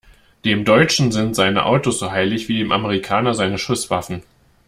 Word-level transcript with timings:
Dem 0.45 0.65
Deutschen 0.65 1.11
sind 1.11 1.35
seine 1.35 1.67
Autos 1.67 1.99
so 1.99 2.09
heilig 2.11 2.49
wie 2.49 2.57
dem 2.57 2.71
Amerikaner 2.71 3.35
seine 3.35 3.59
Schusswaffen. 3.59 4.23